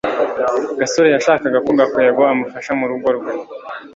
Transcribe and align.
gasore 0.79 1.07
yashakaga 1.15 1.57
ko 1.65 1.71
gakwego 1.79 2.21
amufasha 2.33 2.71
mu 2.79 2.85
rugo 2.91 3.07
rwe 3.17 3.31